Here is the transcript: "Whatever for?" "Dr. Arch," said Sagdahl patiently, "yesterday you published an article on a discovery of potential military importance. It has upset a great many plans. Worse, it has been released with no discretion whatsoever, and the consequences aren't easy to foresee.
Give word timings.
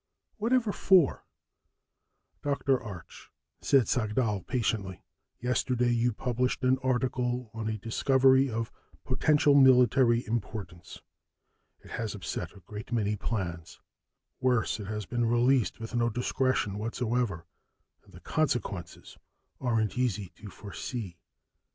"Whatever 0.37 0.71
for?" 0.71 1.27
"Dr. 2.41 2.81
Arch," 2.81 3.29
said 3.61 3.87
Sagdahl 3.87 4.41
patiently, 4.47 5.03
"yesterday 5.39 5.91
you 5.91 6.11
published 6.11 6.63
an 6.63 6.79
article 6.79 7.51
on 7.53 7.69
a 7.69 7.77
discovery 7.77 8.49
of 8.49 8.71
potential 9.05 9.53
military 9.53 10.25
importance. 10.25 11.03
It 11.81 11.91
has 11.91 12.15
upset 12.15 12.53
a 12.57 12.61
great 12.61 12.91
many 12.91 13.15
plans. 13.15 13.79
Worse, 14.39 14.79
it 14.79 14.87
has 14.87 15.05
been 15.05 15.25
released 15.25 15.79
with 15.79 15.93
no 15.93 16.09
discretion 16.09 16.79
whatsoever, 16.79 17.45
and 18.03 18.11
the 18.11 18.21
consequences 18.21 19.19
aren't 19.59 19.99
easy 19.99 20.29
to 20.37 20.49
foresee. 20.49 21.19